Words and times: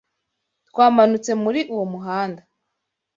Twamanutse 0.67 1.31
muri 1.43 1.59
uwo 1.73 1.85
muhanda 1.91 2.41